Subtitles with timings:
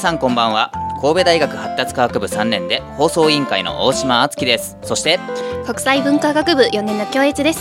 [0.00, 0.72] さんこんばんは。
[1.02, 4.78] 神戸大学発達科学部3年で放送委員会の大島敦樹です。
[4.82, 5.20] そして
[5.66, 7.60] 国際文化学部4年の教越です。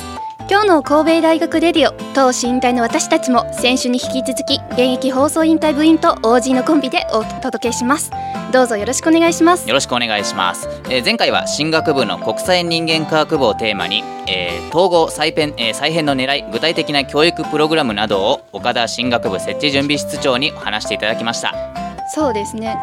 [0.50, 8.10] 今日の神戸大学レディオ当身引退の私たちも先週に引き続き現役放送引退部員と OG のコンビでお届けします。
[8.52, 9.68] どうぞよろしくお願いします。
[9.68, 22.78] よろしくお願いします、えー前回は進学部の国際人間科学部をテーマに、えー統合再編、えー再編の狙い具体的な教育プログラムなどを岡田進学部設置準備室長にお話していただきましたそうですね。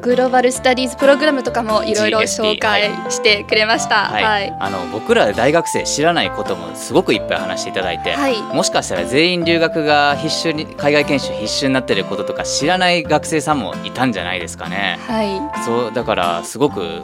[0.00, 4.06] グローバルスタディーズプログラムとかもいろいろ紹介してくれました。
[4.06, 4.56] はい、はい。
[4.58, 8.42] あの僕ら大学生知らないこともすごくいっぱい話していただいて、はい。
[8.54, 14.98] もしかしたら全員留学が必修に海外研修必修になってることとか知らない学生さんもいたんじゃないですかね。
[15.06, 15.64] はい。
[15.64, 17.02] そうだからすごく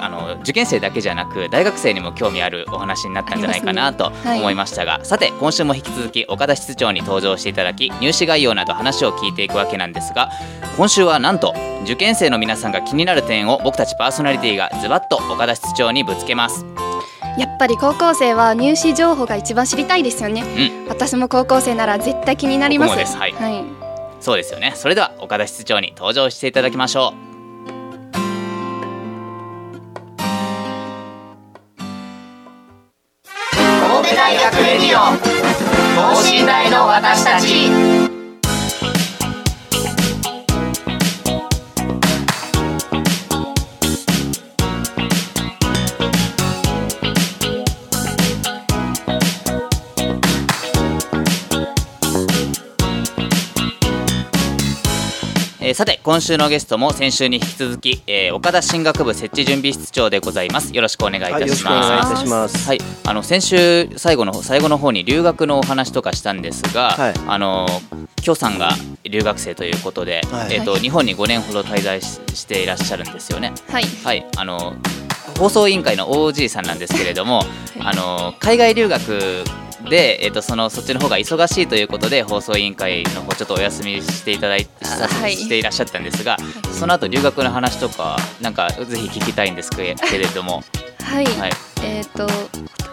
[0.00, 10.30] あの受験生だけじゃなく大学生にも興味あるお話になったんじゃないかなと思いましたが、さて今週も引き続き岡田室長に登場していただき入試概要など話を聞いていくわけなんですが
[10.76, 16.64] 今週はなんと受験生の皆さんが気になる点を僕たちパーソナリティがズバッと岡田室長にぶつけます。
[17.38, 20.42] やっぱり高校生は入試情報が一番知りたいですよね、
[20.88, 23.16] 私も高校生なら絶対気になります。
[23.16, 23.32] はい。
[23.32, 23.64] はい、
[24.20, 24.72] そうですよね。
[24.74, 27.27] それでは岡田室長に登場していただきましょう
[34.98, 38.07] 等身大の私たち。
[55.68, 60.74] えーさて今週のゲストも先週に引き続き、えー岡田進学部設置準備室長でござます。
[60.74, 62.66] よろしくお願いいたします、はいよろしくお願いいたします。
[62.66, 67.14] はい、あの先週最後の最後の方に留学のお話とかしたんですが、はい。
[67.26, 67.66] あの
[68.22, 68.70] 京さんが
[69.04, 70.54] 留学生ということで、はい。
[70.54, 73.52] えっ、と日本に5年ほど滞在ししていらっしゃるんですよね。
[73.68, 73.84] はい。
[74.04, 74.74] はい、あの
[75.38, 77.42] 放送委員会の OG さんなんですけれども、
[77.80, 79.44] あの海外留学
[79.88, 85.36] で、えっとそのそっちの方が忙しいということで放送委員会の方ちょっとお休みしていただいさはい。
[85.36, 86.36] していらっしゃったんですが、
[86.72, 90.62] その後留学の話とかなんかぜひ聞きたいんですけけれども、
[91.00, 91.50] はい、はい、
[91.82, 92.26] えっ、と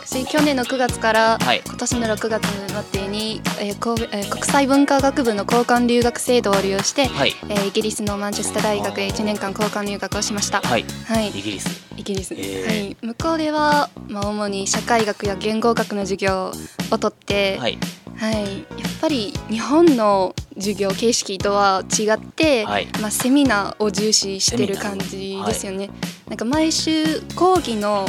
[0.05, 1.61] 私去年の9月からはい。
[1.65, 2.43] 今年の6月
[2.73, 10.61] までに、えー神戸えー国際文化学部の交換留学制度を利用して、はい、えーイギリスのマンチェスター大学へ1年間交換留学をしました。
[10.61, 12.65] はい、はい、イギリス、イギリス、えー。
[12.67, 16.51] はい、向こうでは、まあ、主に社会学や言語学の授業
[16.91, 17.79] をとって、はい、
[18.17, 22.87] はい、やっぱり日本の授業形式とは違って、はい。
[23.01, 25.89] まあ、セミナーを重視してる感じですよね。
[26.27, 28.05] なんか毎週講義の、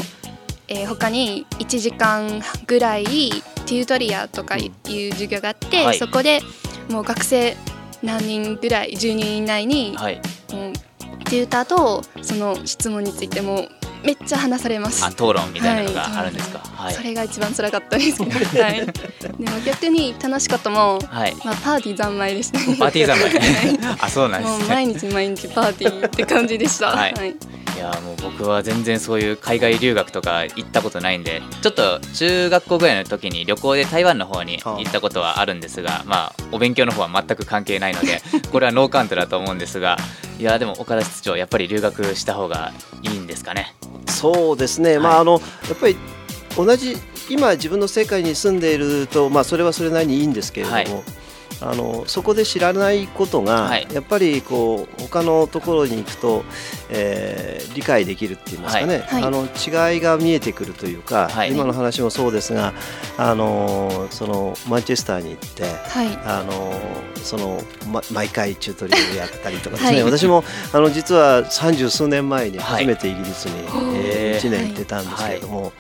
[0.69, 3.05] えー他に1時間ぐらい
[3.67, 5.99] テュートリアとかいう授業があって、はい。
[5.99, 6.41] そこで
[6.91, 7.57] もう学生
[8.03, 10.17] 何人ぐらい10人以内に、はい、
[10.53, 10.73] もう
[11.25, 13.69] テューターとその質問についても
[14.05, 15.05] めっちゃ話されます。
[15.05, 15.09] あ。
[15.09, 16.59] 討論みたいなのがあるんですか？
[16.59, 18.31] はい、それが一番辛かったですけど、
[18.63, 22.59] はい、でも逆に楽しかったもん、はい、まあ、パーティー三昧でした。
[22.61, 23.97] ねパーティー三昧。
[24.01, 24.75] あそうなんでもうすね。
[24.75, 26.89] 毎日毎日パーティーって感じでした。
[26.89, 27.15] ははい
[27.77, 39.99] い、いやもう僕は全然そういう海外留学とか行ったことないんでちょっと中学校ぐらいの時に旅行で台湾の方に行ったことはあるんですがまあお勉強の方は全く関係ないので これはノーカウントだと思うんですが
[40.39, 42.73] いやでも岡田室長やっぱり留学した方が
[43.03, 43.75] いいんですかね？
[44.09, 45.19] そうですね、まはい。
[45.19, 45.39] ああのや
[45.75, 45.97] っぱり
[46.57, 46.97] 同じ
[47.29, 50.87] 今自分の世界に住んでいると、まあ、それはそれなりにいいんですけれども、はい
[51.61, 53.87] あのそこで知らないことが、はい。
[53.93, 56.45] やっぱりこう他のところに行くと、
[56.91, 59.23] えー理解できるって言いますかね、はい。
[59.23, 61.53] あの違いが見えてくるというか、はい。
[61.53, 62.73] 今の話もそうですが
[63.19, 65.65] あのそのマンチェスターに行って。
[65.65, 66.73] はい、あの
[67.23, 67.61] その、
[67.91, 70.05] ま、毎回チュートリアルやったりとかですね、はい。
[70.05, 72.85] 私もあの実は三十数年前にはい。
[72.85, 75.73] 初めてイギリスに、へーえ1年行ってたんですけれども、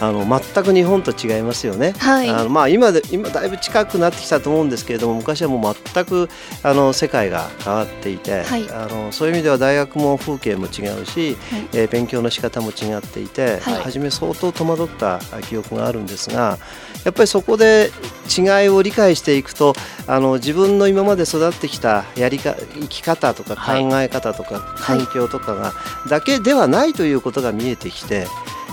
[0.00, 1.92] あの全く日本と違いますよね。
[1.98, 2.28] はい。
[2.28, 6.28] あのまあ、今で今だいぶ近くなってきたと思うんですけれども昔はもう全く
[6.62, 8.70] あの世界が変わっていて、はい。
[8.70, 11.68] あのそういう意味では大学も風景も違うし、はい。
[11.72, 13.82] えー勉強の仕方も違っていて、はい。
[13.82, 16.58] 初め相当戸惑った記憶があるんですが
[17.04, 17.90] やっぱりそこで
[18.36, 19.74] 違いを理解していくと
[20.06, 24.06] あの自分の今まで育ってきたやりか生き方とか考はい。
[24.06, 25.72] え方とか環境とかが、
[26.08, 28.26] だけではないということが見えてきて、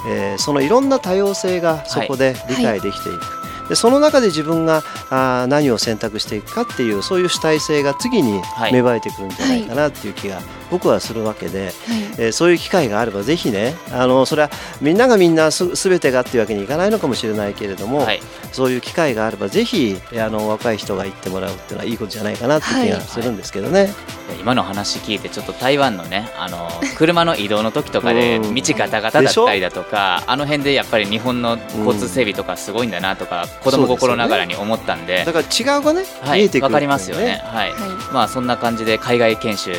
[0.07, 3.42] えーそのいろんな多様性がそこで理解できていく。
[3.73, 8.73] でその中で自分があー何を選択していくかっていうそういう主体性が次にはい。
[8.73, 10.39] 芽生えてくるんじゃないかなっていう気が
[10.73, 11.71] 僕はするわけで、はい。
[12.17, 14.49] えーそういう機会があればぜひねあのそれは
[14.81, 18.19] みんながみんなす全てがっていうわけにいかないのかもしれないけれども、はい。
[18.51, 23.93] そういう機会があればぜひあの若い人が行ってもらうっていうのはいいことじゃないかなっていう気がするんですけどね。
[24.39, 28.55] 今の話聞いてちょっと台湾のねあの車の移動の時とかでうん。
[28.55, 35.23] 道ガタガタだったりだとかあの辺でやっぱり日本の交通整備とかすごいんだなとか子供心ながらに思ったんで。
[35.25, 36.39] だから違うがね、はい。
[36.39, 37.41] 見えてくるわかりますよね。
[37.43, 37.71] はい。
[37.71, 39.71] はまあそんな感じで海外研修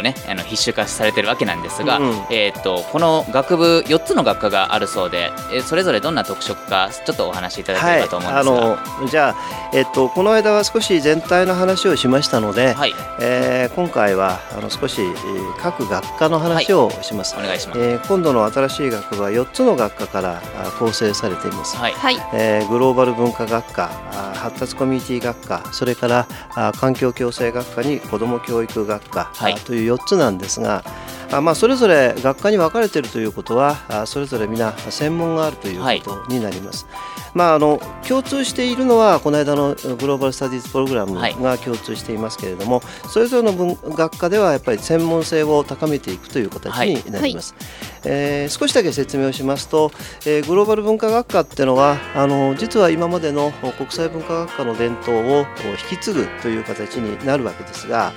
[0.00, 2.16] をねあの必修化されてるわけなんですが、うんうん。
[2.30, 12.94] えーっとこの学部4つの学科があるそうで、えーそれぞれどんな特色かちょっとお話しいただければと思うんですが、はい、あのじゃあ、えっと、この間は少し全体の話をしましたので、はい。
[13.20, 17.80] えー今回はあの少し、えー各学科の話をします、お願いします。
[17.80, 21.92] えー今度の新しい学部は4つの学科からあ構成されています、はい。
[21.92, 22.16] はい。
[22.32, 29.54] えーグローバル文化学科あ発達コミュニティ学科それからあ環境共生学科に子ども教育学科、はい。
[29.54, 30.84] あという4つなんですが
[31.32, 36.86] あまあ、それぞれ学科に分かれているということはあそれぞれ皆専門があるということになります。
[37.32, 47.54] まあ、あの共通しているのはこの間のグローバル・スタディーズ・プログラムはいが共通していますけれども、それぞれの文学科ではやっぱり専門性を高めていくという形になります。
[48.04, 49.92] えー少しだけ説明をしますと、
[50.26, 55.44] えーグローバル文化学科っていうのはあの実は今までの国際文化学科の伝統を
[55.90, 58.12] 引き継ぐという形になるわけですが、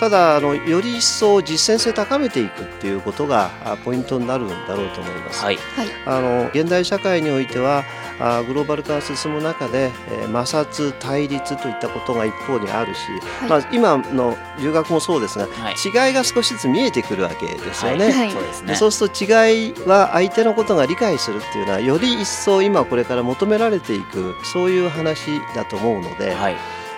[0.00, 5.44] ただあのより一層実践性を高めていくっていうことがあポイントになるんだろうと思います。
[5.44, 5.56] はい。
[5.56, 5.86] はい。
[6.06, 7.84] あの現代社会においては
[8.20, 13.00] あグローバル化が進む中で、えー摩擦対立といったことが一方にあるし、
[13.40, 13.48] はい。
[13.48, 15.74] まあ、今の留学もそうですが、はい。
[16.08, 18.10] 違いが少しずつ見えてくるわけですよね。
[18.12, 18.30] はい。
[18.30, 18.68] そうですね。
[18.68, 26.56] でそうすると違いは相手のことが理解するっていうのはより一層今これから求められていくそういう話だと思うので、はい。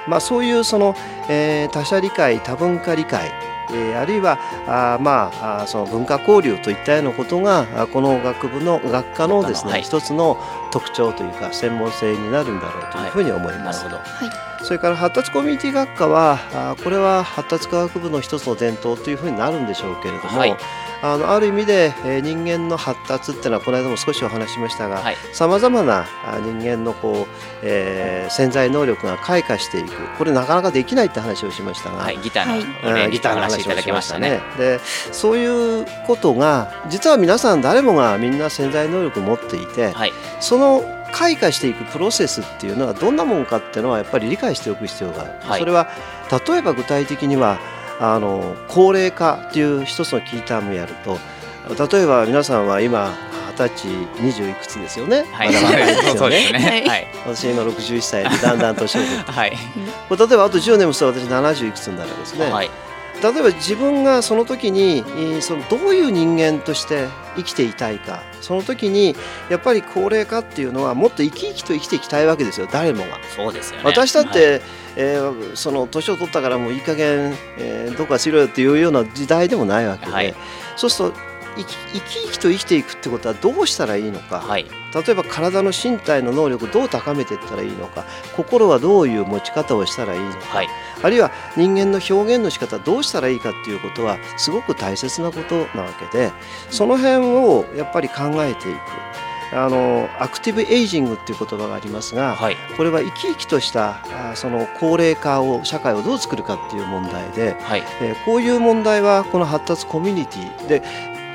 [0.09, 0.97] まあ、そういうその、
[1.29, 3.31] えー他者理解多文化理解
[3.73, 5.31] えーあるいはあーま
[5.63, 10.37] あその文化交流といったようなことがあこの学部の学科のですね、はい一つの
[10.71, 13.85] 特徴というか専門性になるんだろうというふうに思います。
[13.85, 14.50] なるほど。
[14.63, 20.57] それから発達コミュニティ学科はあこれは発達科学部の一つの伝統というふうになるんでしょうけれども、はい。
[21.03, 25.17] あのある意味で、えー人間の発達っていうのはこの間も少しお話ししましたがはい。
[25.33, 29.93] さまざまなあ人間のこう、えー潜在能力が開花していく。
[30.19, 32.61] これなかなかできないって話をしましたが、はいギタはい。
[32.61, 34.41] ーのお礼にお話しいただきましたね。
[34.59, 34.79] で
[35.11, 40.13] そういうことが実は皆さん誰もがみんな潜在能力を持っていて、はい。
[40.41, 45.61] その開花していくプロセスっていうのはどんなもんかっていうのはやっぱり理解しておく必要がある、はい。
[45.61, 45.89] それは
[46.49, 47.59] 例えば具体的には
[47.99, 51.19] あの高齢化っていう一つのキータームやると
[51.93, 53.13] 例えば皆さんは今
[53.51, 53.89] 二十歳
[54.21, 55.53] 二十いくつですよね、はい。
[55.53, 56.85] まだ若いです そうよねですね。
[56.89, 57.07] はい。
[57.27, 59.31] 私今61歳でだんだん年を取って。
[59.33, 59.51] はい。
[59.51, 59.57] 例え
[60.09, 62.71] ばあと10年もすると私70いくつになるわけですね、はい
[63.23, 67.07] 例えば自分がその時にえーそのどういう人間として
[67.37, 69.15] 生きていたいかその時に
[69.51, 73.19] やっぱり高齢化っていうのはもっと生き生きと生きていきたいわけですよ誰もが。
[73.37, 73.85] そうですよね。
[73.85, 74.63] 私だっはいて、
[74.97, 80.35] えーその年を取ったからもういい加減、えーどうかしろよっていうような時代でもないわけで、はい
[80.77, 81.30] そうすると
[81.65, 84.67] 生き生きと生きていくってことはどうしたらいいのか、はい。
[84.95, 88.05] 例えば体の身体の能力をどう高めていったらいいのか。
[88.37, 90.69] 心はどういう持ち方をしたらいいのか、はい。
[91.03, 96.33] あるいは人間の表現の仕方どうしたらいいかっていうことはすごく大切なことなわけで
[96.71, 98.79] その辺をやっぱり考えていく。
[99.53, 102.57] あのアクティブエイジングっていう言葉がありますが、はい。
[102.77, 104.01] これは生き生きとした
[104.31, 107.83] あその高齢化を社会をどう作るかっていう問題で、はい。
[108.01, 110.83] えーこういう問題はこの発達コミュニティで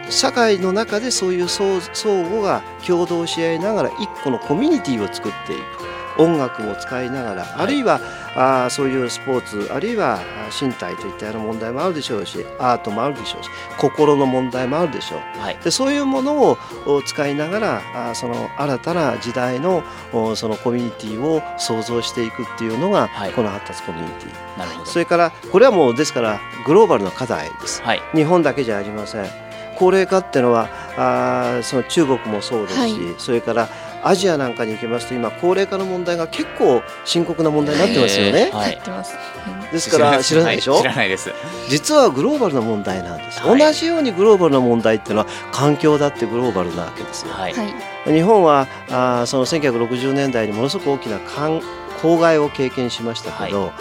[0.09, 5.61] 社会の中でそういう相相互が共同し合いながら一個のコミュニティを作っていく。
[6.17, 7.45] 音楽も使いながら、い。
[7.57, 7.99] あるいは
[8.35, 10.19] あーそういうスポーツあるいは
[10.61, 15.39] 身体といったような問題もあるでしょうしアートもあるでしょうし心の問題もあるでしょう。
[15.39, 15.57] はい。
[15.63, 19.83] でそういうものをお使いながらあーその新たな時代の
[20.13, 23.33] おそのコミュニティを創造していくっていうのが、はい。
[23.33, 24.57] この発達コミュニティ。
[24.57, 24.85] なるほど。
[24.85, 27.81] それからこれはもうですからグローバルな課題です。
[27.81, 28.01] はい。
[28.13, 29.44] 日本だけじゃありません
[29.77, 33.69] 高齢化っていうのはあその中国もそうですし、はい、それから
[34.03, 38.51] アジアなんかに行きますと今高齢化の問題が結構深刻な問題になってますよね。
[38.53, 38.79] はい、
[39.71, 41.31] ですから知らないでしょ、はい、知らないです。
[41.69, 47.31] 実はグローバルな問題なんです、はい、同じようにグローバルな問題っていうのは環境だってグローバルなわけですよ。
[47.33, 47.53] はい、
[48.05, 51.19] 日本はあその1960年代にものすごく大きな
[52.01, 53.71] 公害を経験しましたけど、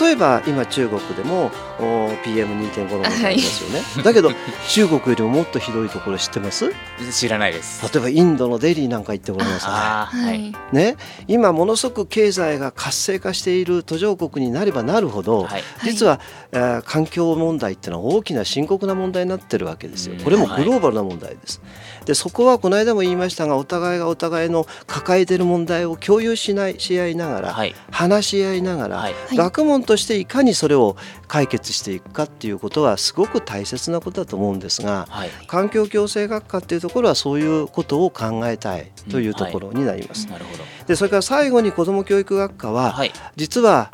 [0.00, 4.30] 例えば今中国でも PM2.5 の問題ありますよね、はい、だけど
[4.68, 6.70] 中国よりももっとひどいところ知ってます？
[7.12, 7.82] 知らないです。
[7.92, 10.96] 例えばインドのデリーなんか行ってごらんなさい、はい、ね。
[11.26, 16.20] 今ものすごく経済が活性化している途上国になればなるほど、はい、実は、
[16.52, 20.14] えー、環境問題っていうのは大きな深刻な問題になってるわけですよ。
[20.22, 21.60] これもグローバルな問題です、
[22.04, 27.56] でそこはこの間も言いましたがお互いがお互いの抱えている問題を共有しないし合いながら、
[27.90, 30.96] 話し合いながら、学問としていかにそれを
[31.28, 40.26] 解決していくかっていうことはすごく大切なことだと思うんですが、はい、環境共生学科っていうところはそういうことを考えたいというところになります。
[40.26, 40.34] うん。
[40.34, 40.42] はい、
[40.86, 43.90] でそれから最後に子ども教育学科は、はい、実は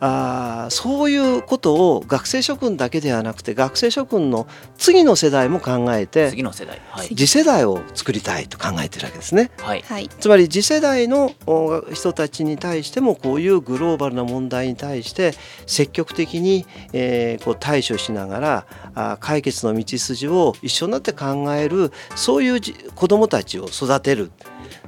[0.00, 9.50] あそういうことを学生諸君だけではなくて学生諸君の次の世代も考えて次の世代、はい、次世代を作りたいと考えてるわけですね。
[9.58, 11.32] はい、つまり次世代の
[11.92, 15.34] 人たちに対してもこういうグローバルな問題に対して
[15.66, 22.60] 積極的に、えー、こう対処しながらあ解決の道筋を一緒になって考えるそういう
[22.94, 24.30] 子どもたちを育てる。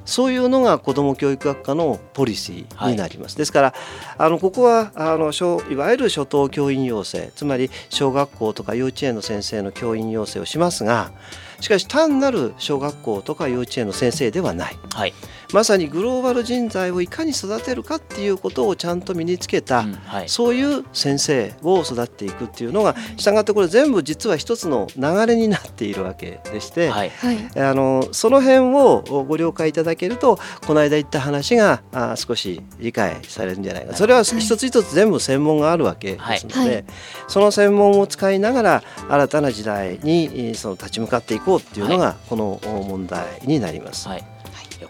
[0.05, 3.33] そういうのが子ども教育学科のポリシーになります。
[3.33, 3.73] はい、ですから
[4.17, 5.31] あのここはあの
[5.69, 11.11] いわゆる初等教員養成つまり小学校とか幼稚園の先生の教員養成をしますが
[11.59, 15.13] しかし単なる小学校とか幼稚園の先生ではない、はい、
[15.53, 27.11] まさにグローバル人材をいかに育てるかっていうことをちゃんと身につけた、うんはい、そういう先生を育っていくっていうのがしたがってこれ全部実は一つの流れになっているわけでして、はい、
[27.55, 33.93] あのその辺をご了解いただけるとこの間言った話があ少し理解されるんじゃないか。
[33.93, 36.85] それは一つ一つ全部専門があるわけですので、
[37.27, 44.07] その専門を使いながら新たな時代にその立ち向かっていこうこうっていうのがこの問題になります。
[44.07, 44.30] はい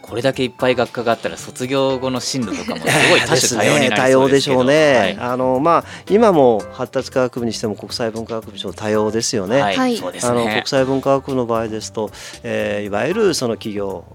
[0.02, 12.12] これだけいっぱい学科があったら卒業後の進路とかもすごい多種多様になりそうですけど、 ね、多様でしょうね、はい、あのまあ、今も発達科学部にしても国際文化学部と多様ですよね、はい、あの国際文化学部の場合ですと、
[12.44, 14.06] えー、いわゆるその企業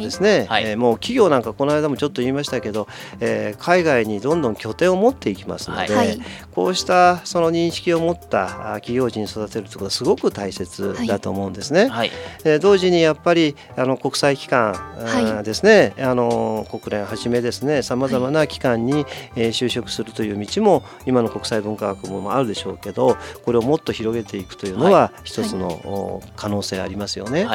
[0.00, 2.88] ですね、はい、えー、もう企業なんかこの間もちょっと言いましたけど、
[3.20, 6.18] えー、海外にどんどん拠点を持っていきますので、はい、
[6.54, 11.88] こうしたその認識を持った企業人に育てるということはすごく大切だと思うんですね。
[11.88, 12.10] はい、
[12.44, 15.94] えー、同時にやっぱりあの国際機関、はい、ですね。
[15.98, 27.46] あの国連はじめですねさまざまな機関に、えー、就職するという道も今の国際文化学部もあるでしょうけどこれをもっと広げていくというのは一つの、可能性ありますよね。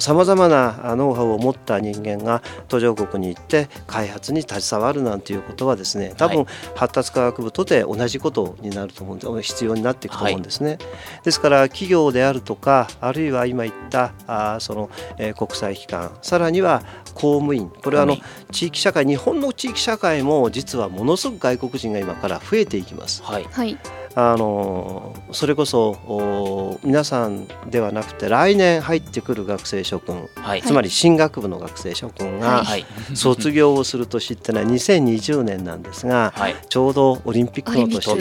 [0.00, 10.70] さまざまなノウハウを持った人間が途上国に行って開発に携わるなんていうことはですね多分発達科学部とて同じことになると思うんで必要になっていくと思うんですね。
[10.70, 10.78] はい、
[11.24, 16.82] ですから企業であるとかあるいは今言ったあその、えー、国際機関さらには
[17.14, 17.70] 公務員。
[17.82, 18.16] これはあの
[18.52, 23.22] 地域社会日本の地域社会も実はものすごく外国人が今から増えていきます。
[23.22, 23.46] はい、
[24.16, 32.64] あのそれこそ皆さんではなくて来年入ってくる学生諸君、はい、つまり進学部の学生諸君が
[33.14, 38.16] 卒業をする年ってのは2020年なんですが、はい、ちょうどオリンピックの年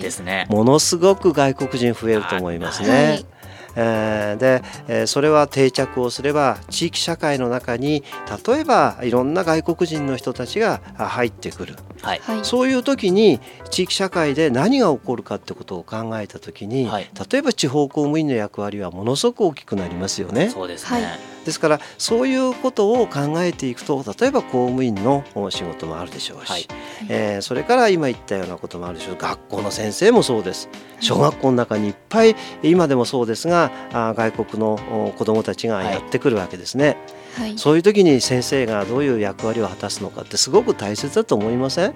[0.00, 3.20] ですね、ものすごく外国人増えると思いますね。
[3.20, 3.39] えー、
[3.74, 8.02] で、えー、それは定着をすれば地域社会の中に
[8.46, 20.50] 例えばいろんな外国人の人たちが入ってくる、はい、そういう時に地域社会で何が起こるかってことを考えた時に、はい、例えば地方公務員の役割はものすごく大きくなりますよね。
[20.50, 26.66] そうですね、はいですからそういうことを考えていくと例えば公務員の仕事もあるでしょうし、はい、
[27.08, 29.16] えー、それから今言ったようなこともあるでしょう。
[29.16, 30.68] 学校の先生もそうです。
[31.00, 36.86] 小学校の中にいっぱい今でもそうですが外国の子どもたちがやってくるわけですね。
[36.86, 41.94] はいはい、そういう時に先生がどういう役割を果たすのかってすごく大切だと思いません？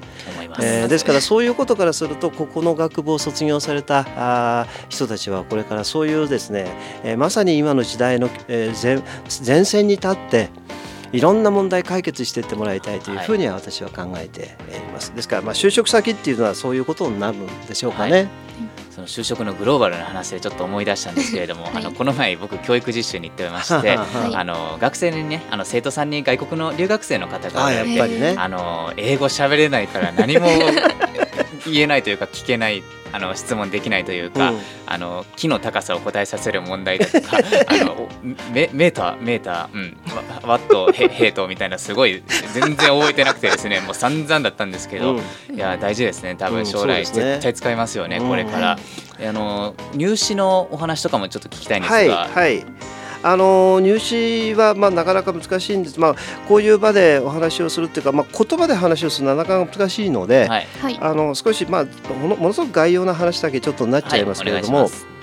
[0.60, 6.66] えー、ですからそういうことからするとここの学部を卒業されたあ人たちはこれからそういうですね、
[7.02, 9.02] えー、まさに今の時代の、えー、前
[9.44, 10.50] 前線に立って
[11.12, 15.14] いろんな問題解決していってもらいたいというふうには私は考えています。
[15.14, 18.12] ですからまあ就職先っていうのはそういうことになるんでしょうかね。
[18.12, 18.28] はい
[18.94, 27.84] その就職のグローバルな話でちょっと思い出したんですけれども、 はい、あのこの前僕教育実習に行ってまして、 はい、あの学生にねあの生徒さんに外国の留学生の方がい。
[27.86, 30.46] てあ、ね、あの英語喋れないから何も
[31.66, 32.84] 言えないというか聞けない
[33.14, 34.58] あの質問できないというか、うん。
[34.86, 38.08] あの木の高さを答えさせる問題だとか あの
[38.52, 39.96] メメーターメーター、うん、
[40.44, 45.54] ワワットヘヘイトみたいなすごい全然覚えてなくてですねもう散々だったんですけど、うん。
[45.54, 46.34] いや大事ですね。
[46.34, 48.78] 多うん分将来絶対使いますよね、うんこれから。
[49.20, 52.66] あの入試のお話とかもちょっと聞きたいんですはいが、はい
[53.24, 56.14] あの入試はまあなかなか難しいんです、まあ、
[56.46, 60.66] こういう場でお話をするっていうか、まあ、言葉で話をするのはなかなか難しいので、はい。
[60.80, 60.98] はい。
[61.00, 65.13] あの少し、まあ、ものものすごく概要な話だけちょっとなっちゃいますけれども、はい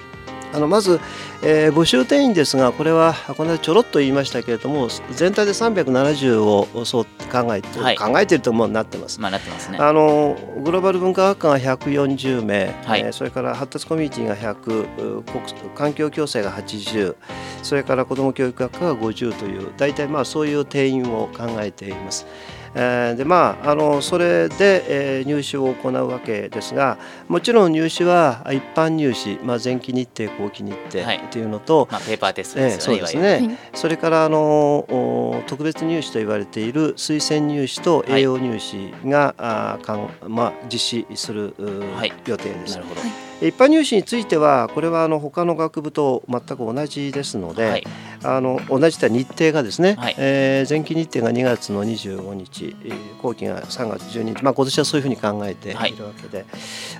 [0.53, 0.99] あのまず、
[1.43, 9.19] えー募集定員ですがこれはこの間ちょろっと言いましたけれども全体で370をそう考えて、はい考えているともうなってます。
[9.21, 9.77] まあなってますね。
[9.79, 15.43] あのグローバル文化学科が140名、はいえーそれから発達コミュニティが100う国
[15.75, 17.15] 環境共生が80
[17.63, 22.25] それから子ども教育学科が50という大体まあそういう定員を考えています。
[22.73, 26.97] えーでまあ、あのそれで、えー入試を行うわけですが
[27.27, 31.19] もちろん入試は一般入試、まあ、前期日程後期日程はい。
[31.31, 32.99] というのと、まあペーパーテストええですよね。
[32.99, 41.53] そうですね、それからあのお特別入試と言われている推薦入試と栄養入試が、あーかんまあ、実施する、
[41.95, 42.13] はい。
[42.25, 42.75] 予定です。
[42.75, 43.30] なるほど。
[43.41, 47.83] 一般入試についてはこれはあの他の学部と全く同じですので、はい。
[48.23, 50.15] あの同じと日程がですね、はい。
[50.17, 55.71] えー前期日程が2月の25日えー後期が3月12日、まあ、今年はそういうふうに考えてい。
[55.71, 56.45] るわはいけで、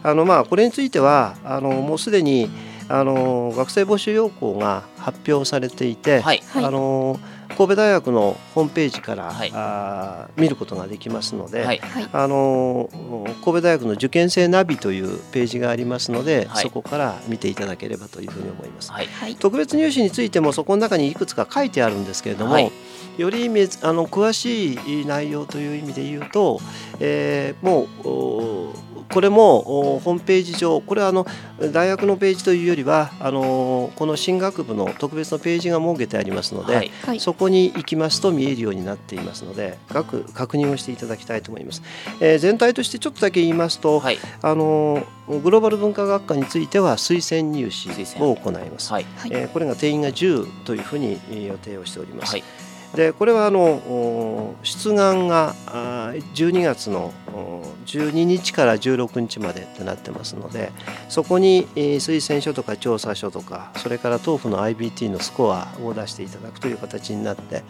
[0.01, 2.50] あのまあこれについてはあのもうすでに
[2.89, 6.43] あの学生募集要項が発表されていて、はい。
[6.48, 6.65] はい。
[6.65, 7.19] あの
[7.58, 9.51] 神戸大学のホームページから、はい。
[9.53, 11.79] あー見ることができますので、はい。
[11.79, 12.10] はい。
[12.12, 12.89] あの
[13.43, 16.63] 神戸大学の受験生ナビというページがありますので、はい。
[16.63, 18.91] そこから見ていただければというふうに思います。
[18.91, 19.08] はい。
[19.08, 19.36] はい。
[19.36, 22.72] 特別入試についてもそこの中にいくつか書いてあるんですけれども、はい。
[23.17, 26.60] よりあの詳しい内容という意味で言うと、
[27.00, 28.74] えーもうお
[29.13, 31.25] これもおホームページ上これはあの
[31.71, 41.81] 大学のページというよりはあのこの進学部の特別のページが設けてありますので、はいはいそこに行きますと見えるようになっていますので各確認をしていただきたいと思います。
[42.19, 47.89] えー全体としてちょっとだけ言いますと、はいあのグローバル文化学科については推薦入試
[48.19, 48.91] を行います。
[48.91, 52.31] はいはいえーこれが定員が10というふうにえー予定をしております。
[52.31, 52.43] はい
[52.95, 60.72] でこれはあのお出願があー12月のお12日から16日までってなってますので
[61.09, 67.63] そこにえー推薦書とか調査書とかそれから TOEFL の IBT のスコアを出していただくという形になって、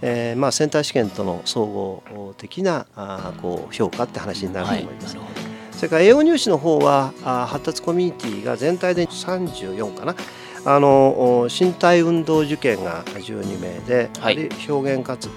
[0.00, 5.14] えーまあ、センター試験との総合的なあーこう評価って話になるとはい思います。
[5.16, 5.48] なるほ
[5.78, 7.12] それから栄養入試の方は
[7.48, 10.16] 発達コミュニティが全体で34かな
[10.64, 15.28] あのお身体運動受験が12名で、はいで表現活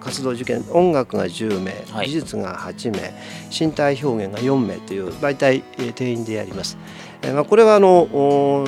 [0.00, 3.12] 活動受験音楽が10名、はい技術が8名
[3.50, 6.78] 身体表現が4名という大体えー定員でやります。
[7.22, 8.66] えーまあ、これはあのお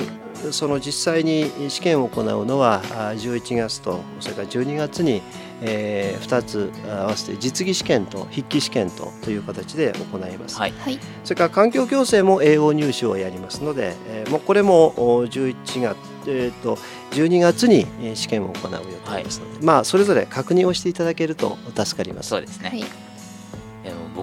[0.51, 5.21] その実際に試験を行うのはあー11月とそれから12月に、
[5.65, 10.57] え2つ合わせて実技試験と筆記試験とという形で行います。
[10.57, 10.73] はい。
[10.77, 10.99] はい。
[11.23, 15.97] それから環境共生も栄養入試をやりますので、えーもうこれもお11月、
[16.27, 16.77] えー、と
[17.11, 22.29] 12月にえー試験を行う予定ですので、まあそれぞれ確認をしていただけると助かります。
[22.29, 23.02] そうですね、はい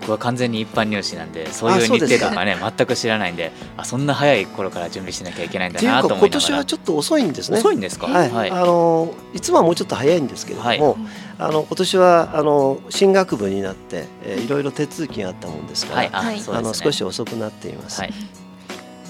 [0.00, 6.26] 僕は完全に一般入試なんでそういう日程とかね全く知らないんであそんな早い頃から準備しなきゃいけないんだなと思いながら。
[6.26, 7.58] 今年はちょっと遅いんですね。
[7.58, 8.06] 遅いんですか？
[8.06, 8.50] はい、はい。
[8.50, 10.80] あのいつもはもうちょっと早いんですけれども、はい。
[11.38, 14.48] あの今年はあの進学部になって、えーい。
[14.48, 16.42] ろいろ手続きがあったもんですから、はい。
[16.48, 18.00] あ、あの少し遅くなっています。
[18.00, 18.14] はい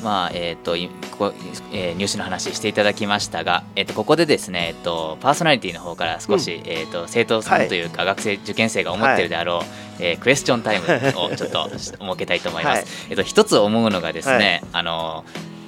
[0.03, 1.33] まあえーといここ
[1.73, 10.87] えー入試の話していただきましたが、えー、とここでですね、えー、とパーソナリティの方から少し、えー、と生徒さんというか、学生受験生が思ってるであろう、えークエスチョンタイム
[11.19, 12.79] をちょっと 設けたいと思います。
[12.79, 12.87] はい。
[13.11, 15.25] えっと一つ思うのがですね、あの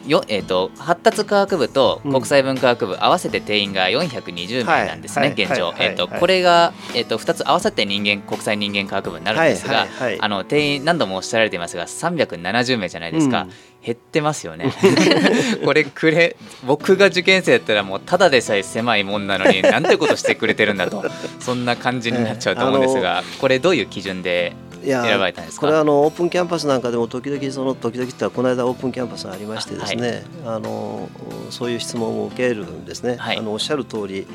[0.07, 5.45] よえー、と発達科学部と国際文化学部合わせて定員が420名なんですね、はい。
[5.45, 5.77] 現状、はい。
[5.81, 6.21] えーとはい。
[6.21, 9.87] これが、えー、と2つ合わさって人間国際人間科学部になるんですが、
[10.21, 13.51] あの定員何度もおっしゃられていますが370名じゃないですか、うん。
[13.85, 14.73] 減ってますよね。
[15.65, 21.05] これくれ僕が受験生だったらもうただでさえ狭いもんなのになんてことしてくれてるんだと
[21.41, 24.53] そんな感じになっちゃうと思うんですが、 これどういう基準で
[24.85, 25.63] 選ばれたんですか？
[25.63, 31.09] これはあのオープンキャンパスなんかでも時々その時々ってこの間オープンキャンパスがありましてですねあ、の
[31.51, 33.39] そういう質問を受けるんですね、はい。
[33.39, 34.27] あのおっしゃる通り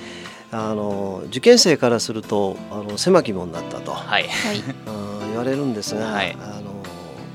[0.52, 4.26] あの受験生からするとあの狭き門になったと、はい。
[5.28, 6.38] 言われるんですが、はい。
[6.40, 6.84] あの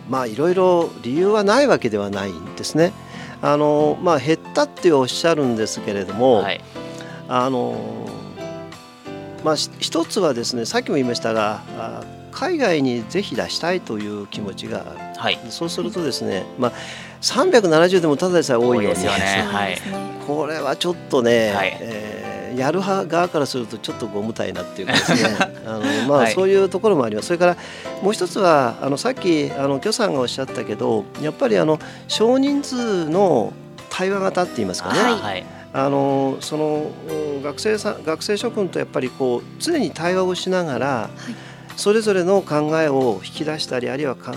[0.08, 2.92] まあいろいろ理由はないわけではないんですね。
[3.40, 6.60] あのまあ減ったっておっしゃるんですけれども、はい。
[7.28, 8.06] あの
[9.44, 16.72] まあし一つはですねさっきも言いましたがあ海外にぜひ出したいという気持ちがある、はい、そうするとですね、まあ、
[17.20, 19.78] 370でもただでさえ多いのですよね、はい、
[20.26, 25.36] これはちょっとね、はい、えー、やる派側からするとちょっとご無体なっていうかですね。
[25.64, 27.56] あの、まあ、そういうところもあります、それから
[28.02, 33.52] もう一つはあのさっきあの許さんがおっしゃったけどやっぱりあの少人数の
[33.90, 35.44] 対話型って言いますかね、はい。
[35.74, 36.90] あのその
[37.42, 44.34] 学生さ学生諸君とやっぱりこう常に対話をしながら、はい、それぞれの考えを引き出したりあるいはか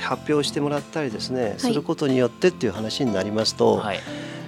[0.00, 4.00] 発表してもらったりですね、はい、することによってっていう話になりますと、はい、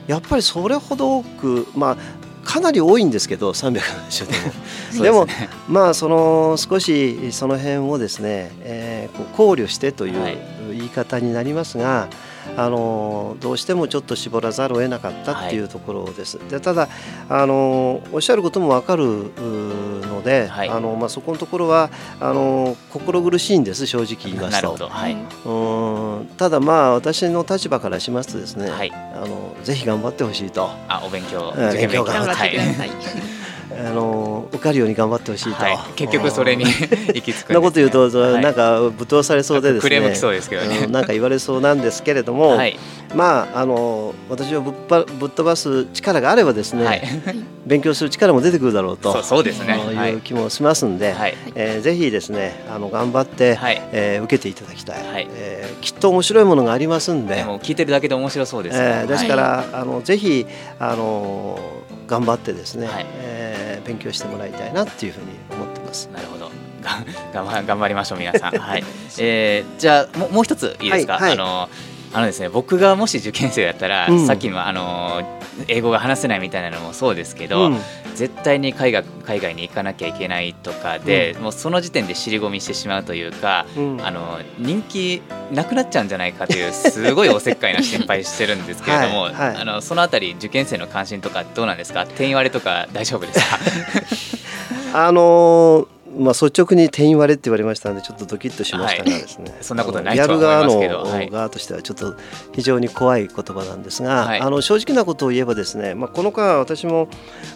[0.07, 1.97] やっぱりそれほど多くまあ
[2.45, 5.27] かなり多いんですけど370でも。
[5.27, 10.39] でもまあその少しその辺をですね、えー、考慮してという
[10.71, 12.09] 言い方になりますが、
[12.57, 16.39] あのどうしてもちょっと絞らざるを得なかったっていうところです。
[16.39, 16.89] はい、でただ
[17.29, 19.05] あのおっしゃることも分かる
[19.37, 24.89] ので、はい、あのまあ、そこのところはあの心苦しいんです正直言いますと。
[24.89, 30.71] はい、うんただまあ私の立場からしますとですね、はい、あのぜひ頑張ってほしいと。
[30.89, 32.91] あお勉強勉強頑張ってください。
[33.71, 36.65] あの受かるように頑張ってほしいと、はい、結局それに
[37.15, 39.89] 行き着くん、ね、なこと言うと、はい、なんかぶっ飛ばされそうでですね。
[39.89, 40.87] クレームきそうですけどね。
[40.87, 42.79] なんか言われそうなんですけれども、はい、
[43.15, 47.03] まああの私をぶっばぶっ飛ばす力があればですね、はい、
[47.67, 49.23] 勉強する力も出てくるだろうと。
[49.23, 49.79] そうですね。
[50.09, 50.15] い。
[50.15, 51.35] う気もしますんで、はい。
[51.55, 53.83] えー、ぜひですねあの頑張って、はい。
[53.93, 55.29] えー、受けていただきたい、はい。
[55.31, 57.45] えー、きっと面白いものがありますんで。
[57.45, 60.47] もう聞いてるだけで面白そうです、ね、えー、ですから、あのぜひ
[60.79, 61.59] あの
[62.07, 66.09] 頑張ってですね、はい、えー、勉強してもらいたいなっていうふうに思ってます。
[66.13, 66.51] なるほど。
[67.35, 68.57] 頑張りましょう皆さん。
[68.57, 68.85] はい。
[69.19, 71.15] えー、じゃあももう一ついいですか？
[71.15, 71.69] はいはい、あの
[72.13, 75.23] あのですね僕がもし受験生だったら、うん、さっきのあの
[75.69, 77.79] 英語が話せないみたいなのもそうですけど、うん、
[78.15, 83.67] 絶対に海外海外に行かなきゃいけないとかで、うん、もうその時点で尻込みしてしまうというか、
[84.03, 92.07] あの人気なくなっちゃうんじゃないかというすごいおせっかいな心配してるんですけれども はい、あのそのあたり受験生の関心とかどうなんですか？
[92.17, 93.41] 定員割れとか大丈夫です
[94.93, 94.99] か？
[95.07, 102.15] あのーまあ、率直に定員割れって言われましたのでちょっとドキッとしましたがですね、はい、 そんなことないやる側の、はい、側としてはちょっと
[102.53, 107.09] 非常に怖い言葉なんですが、はい、あの正直なことを言えばですね、まあ、この間私も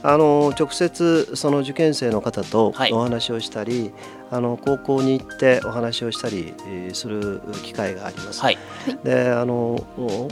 [0.02, 3.92] あの直接その受験生の方とお話をしたり、
[4.32, 6.54] あの高校に行ってお話をしたり
[6.92, 8.40] する機会があります。
[8.40, 8.58] はい、
[9.02, 9.84] であの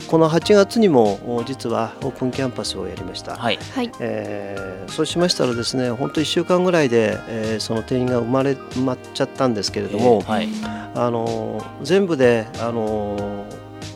[0.07, 3.35] この8月にも実はオープンキャンパスをやりました。
[3.35, 3.59] はい、
[3.99, 10.49] えー、そうしましたらですね本当1週間ぐらいで、えー、その定員が生まれ埋まっちゃったんですけれども、えーはい、
[10.95, 13.45] あの全部であの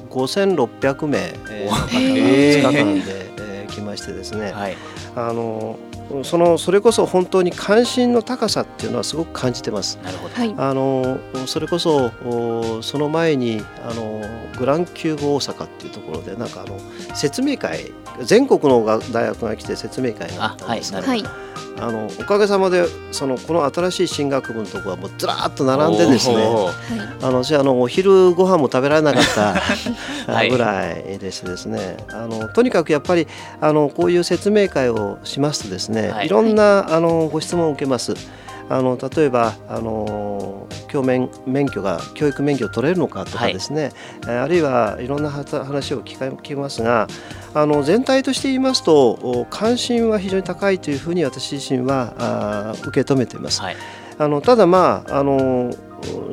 [0.10, 1.18] 5600名、
[1.50, 4.78] えー、の方が2日間で、えー、来ましてですね、はい、
[5.16, 5.80] あの
[6.24, 9.98] そのそれこそ本当に関心の高さっていうのはすごく感じてます。
[10.04, 10.34] なるほど。
[10.64, 12.12] あのそれこそ
[12.82, 14.22] その前にあの
[14.58, 16.80] グランキューブ大阪っていうところでなんかあの
[17.16, 21.24] 説明会全国の大学が来て説明会があったんですけど、はい、
[21.80, 26.36] あのおかげさまでそのこの新しい進学部のところはもうずらっと並んでですね
[27.22, 29.24] あの私あのお昼ご飯も食べられなかっ
[30.26, 33.28] た ぐらいでしてですね、あのとにかくやっぱり
[33.60, 38.14] あのこういう説明会をしますとですね、はい、いろんなあのご質問を受けます。
[38.70, 43.92] あの例えばあの教免免許が教育免許を取れるのかとかですね、
[44.26, 47.08] はい、あるいはいろんな話を聞きますが
[47.54, 53.62] あの全体として言いますと関心は非常に高いというふうに私自身はあ受け止めています。
[53.62, 53.76] はい、
[54.18, 55.74] あのただまああの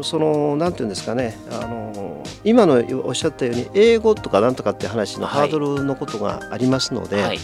[0.02, 1.36] そのなんていうんですかね。
[1.50, 7.38] あの今のおっしゃったように英語とかなんとかって話のハードルのことがありますので、はい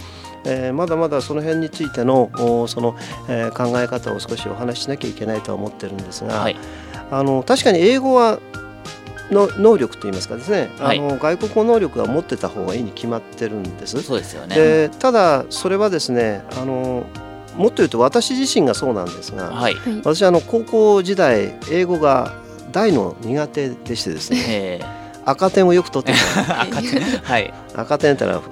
[0.47, 2.31] えー、まだまだその辺についての
[2.69, 2.97] その、
[3.29, 6.57] えー、考え方を少しお話ししなきゃいけないとは思ってるんですが、はい、
[7.11, 8.39] あの確かに英語は
[9.31, 14.01] の能力といいますかですね、はい、あの外国語能力は持ってた方がいいに決まってるんです。
[14.03, 14.55] そうですよね。
[14.55, 17.07] でただそれはですねあの
[17.57, 22.35] もっと言うと私自身がそうなんですが、はい、私あの高校時代英語が
[22.71, 24.81] 大の苦手でしてですね。
[25.25, 26.63] 赤点をよく取ってた。
[26.63, 28.43] 赤点,、はい、赤点ってのは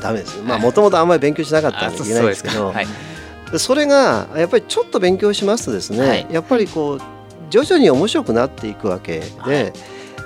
[0.00, 2.72] ダメですまあもともとあんまり勉強しなかったんでいけないんですけど。
[3.52, 7.00] そそれがやっぱりちょっと勉強しますとですね、はい、やっぱりこう
[7.48, 9.72] 徐々に面白くなっていくわけで、はい、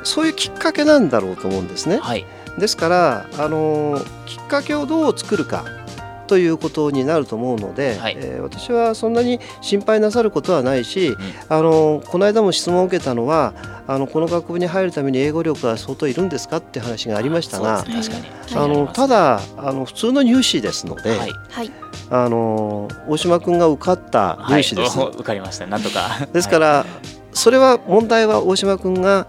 [0.04, 1.98] そういうきっかけなんだろうと思うんですね。
[1.98, 2.24] はい、
[2.58, 5.64] ですからあのきっかけをどう作るか
[6.30, 11.16] ということになると思うので、はい、えー、私はそんなに心配なさることはないし、うん、
[11.48, 13.52] あのこの間も質問を受けたのは
[13.88, 18.00] あのこの学部に入るために英語力は相当いるんですかって話がありましたが、ね、
[18.54, 21.32] あのただあの普通の入試ですので、はい、
[22.10, 25.66] あの大島君が受かった入試です、はい、受かりました。
[25.66, 26.26] なんとか。
[26.32, 26.86] ですから、
[27.32, 29.26] それは問題は大島君が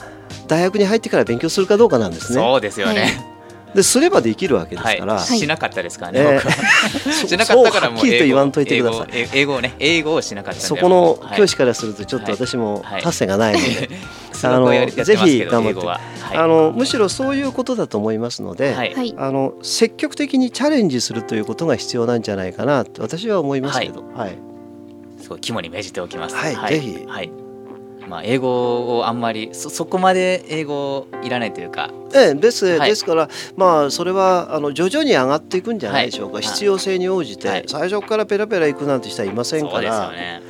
[0.48, 2.40] 大学に入ってから勉強するかどうかなんですね。
[2.40, 3.26] そうですよね。
[3.74, 9.08] ですればできるわけですから、はい、しなかったですからね、えー、 しなかったからもう英語言わんといてください。
[9.34, 13.90] 英語をね英語をしなかったそこの教師からするとちょっと私も達成がないので、
[14.44, 16.00] あのぜひ頑張って、は。
[16.34, 24.38] い、あのむしろそういうことだと思いますので、はい、あの積極的にチャレンジするということが必要なんじゃないかなと私は思いますけど、はい、
[25.22, 26.36] すごい肝に銘じておきます。
[26.36, 27.41] はい、ぜひ、はい
[28.12, 40.12] まあ、英語をあんまりそそこまで英語いらないというか、ええ、です、はい、ですからまあそれはあの徐々に上がっていくんじゃないでしょうか、はい、必要性に応じて、はい、最初からペラペラいくなんて人はいませんから。
[40.12, 40.42] ね、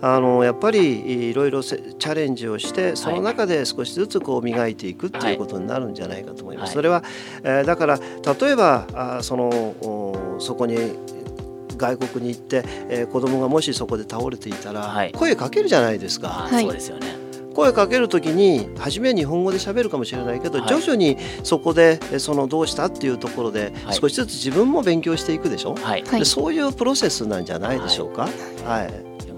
[0.00, 6.72] あのやっぱりいろいろチャレンジをしてその中で少しずつこう磨いていくっていうことになるんじゃないかと思います。
[6.72, 7.04] それは、
[7.44, 10.76] えー、だから例えばあそのそこに
[11.82, 16.28] 外国に行って、えー、子供がもしそこで倒れていたら、声かけるじゃないですか。
[16.28, 17.16] はい、そうですよね。
[17.54, 28.22] 声かける時に初め日本語で喋るかもしれないけど、はい、徐々にそこでそのどうしたっていうところで少しずつ自分も勉強していくでしょ、はい、でそういうプロセスなんじゃないでしょうか？
[28.64, 28.92] はい、はい。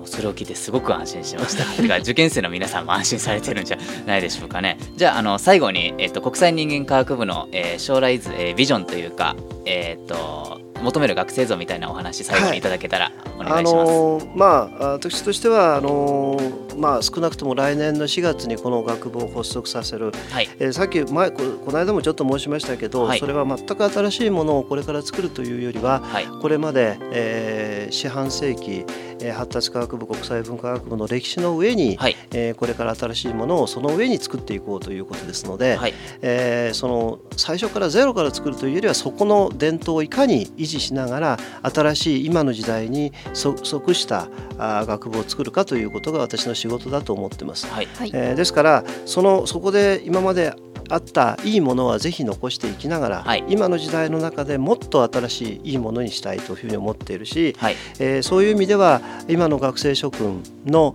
[0.07, 1.65] それを聞いてすごく安心しました。
[1.83, 4.79] てか受験生の皆さんも安心されてるんじゃないでしょうかね。
[4.97, 9.35] じゃああの最後にえっと国際人間科学部の、えー、将来図、えー、ビジョンというか
[9.67, 12.61] えっ、と求める学生像みたいなお話最後にい。
[12.61, 13.75] ただけたらお願いします。
[13.75, 14.47] はい、あのー、ま
[14.81, 28.85] あ私としてはあのー、まあ少なくとも来年の4月にこの学部を発足させる、はい、えー、さっき前ここの間もちょっと申しましたけど、はい、それは全く新しいものをこれから作るというよりは、はい、これまで、えー、四半世紀
[29.21, 47.67] え発達科学部国際文化学部の歴史の上に、はい、えー、これから新しいものをその上に作っていこうということですので、はい、えー、その最初からゼロから作るというよりはそこの伝統をいかに維持しながら新しい今の時代に即したあ学部を作るかということが私の仕事だと思ってます。
[47.67, 50.55] はい、えー、ですからそのそこで今まで
[50.89, 60.95] あったいいものはぜひ残していきながら、はい、今の時代の中でもっと新しいいいものにしたいというふうに思っているし、はい、えー、そういう意味では今の学生諸君の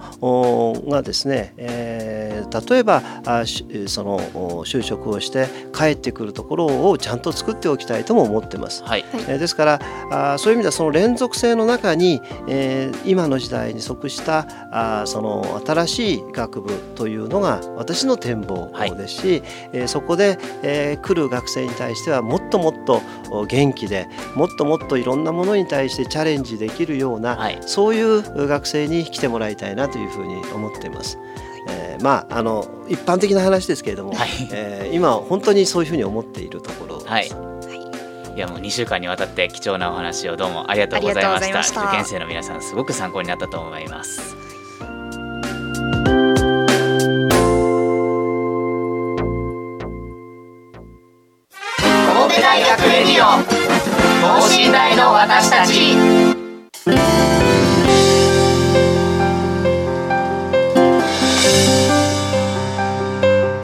[0.88, 3.44] がですね、えー、例えばあ
[3.88, 4.20] その
[4.66, 8.84] 就職をして帰ってくるところをちゃんと作っておきたいとも思ってます。
[8.84, 9.80] はい、えー、ですから
[10.34, 19.44] あそういう意味ではその連続性の中に、えー、今の時代に即したあその新しい学部というのが私の展望ですし、はい。
[19.74, 23.02] えそこで、え来る学生に対してはもっともっと
[23.48, 31.18] 元気でもっともっといろんなものに対してチャレンジできるような、はい、そういう学生に来てもらいたいなというふうに思っています。
[31.68, 37.00] えー、まああの一般的な話ですけれども、はい、えー、今本当にそういうふうに思っているところ。
[37.00, 37.08] です。
[37.08, 37.60] はい。
[38.36, 41.84] いやもう2週間にわたって貴重なお話をどうもありがとうございました。
[41.84, 44.39] 受験生の皆さんすごく参考になったと思います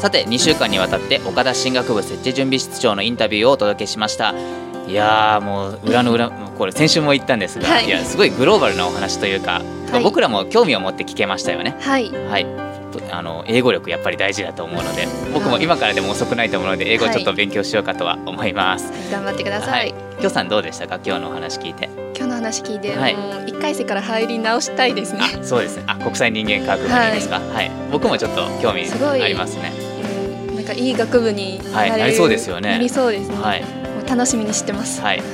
[0.05, 4.35] さて2週間にわたって岡田進学部設置準備室長のインタビューをお届けしました。
[4.87, 11.75] いやもう裏の裏 これ先週も言ったんですが、はい、いやすごいグローバルなお話というか、はい、僕らも興味を持って聞けましたよね。
[11.81, 12.45] はい、はい。
[13.11, 20.99] あの英語力やっぱり大事だと思うので僕も今からでも遅くないと思うので英語ちょっと勉強しようかとは思います、はい、頑張ってください、はい、今日さんどうでしたか？
[21.03, 21.89] 今日のお話聞いて。
[22.15, 25.21] 今日の話聞いて、はい、もう一回生から入り直したいですね。
[25.41, 25.83] そうですね。
[25.87, 28.87] あ国際人間科学部にですか、はい、僕もちょっと興味
[29.21, 29.73] ありますね
[30.65, 32.71] かいい学部にな,、なりそうですよね。
[32.71, 33.63] なりそうですね、はい、
[34.09, 35.01] 楽しみにしてます。
[35.01, 35.27] はい、はい。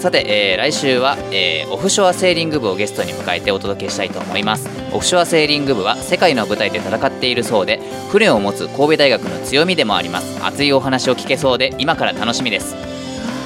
[0.00, 4.68] さて、えー、来週は、えー、オフショアセーリング部をゲストに迎えてお届けしたいと思います。
[4.92, 10.44] オフショアセーリング部は世界の舞台で戦っているそうで船を持つ神戸大学の強みでもあります。
[10.44, 12.74] 熱いお話を聞けそうで今から楽しみです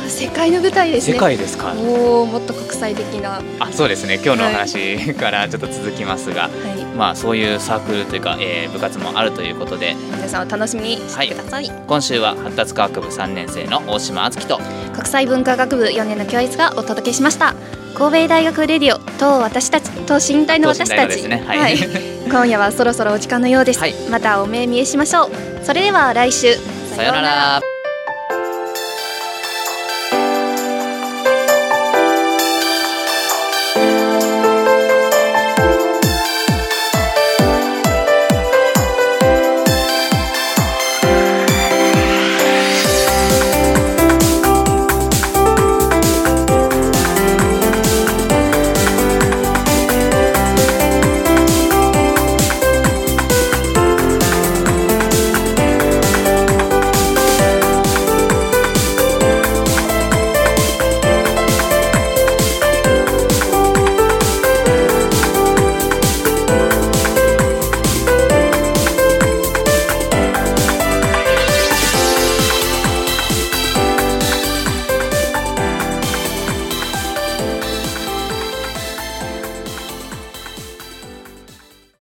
[0.08, 1.14] 世界の舞台ですね。
[1.14, 1.74] 世界ですか。
[1.74, 3.42] おおもっと国際的な。
[3.58, 4.14] あそうですね。
[4.14, 14.58] 今日のお話からちょっと続きますが、はい、まあそういうサークルというか、えー、部活もあるということで皆さんお楽しみにしてください、はい、今週は発達科学部3年生の大島敦樹と
[14.94, 17.54] 国際文化学部4年の教室がお届けしました。
[17.94, 21.76] 神戸大学レディオと私たちと身体の私たち、ね、はい、はい、
[22.30, 25.30] 今夜はそろそろお時間のようです、はい、またお目見えしましょう。
[25.64, 26.54] それでは来週。
[26.94, 27.77] さようなら